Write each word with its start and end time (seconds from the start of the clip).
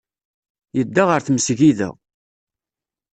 Yedda 0.77 1.03
ɣer 1.09 1.21
tmesgida. 1.23 1.89